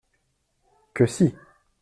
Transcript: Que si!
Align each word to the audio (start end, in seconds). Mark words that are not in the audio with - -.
Que 0.95 1.05
si! 1.17 1.25